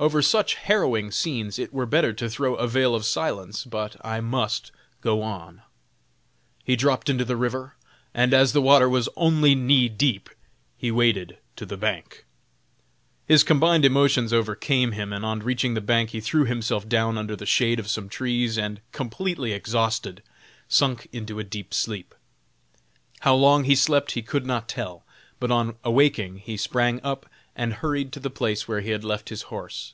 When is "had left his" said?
28.92-29.42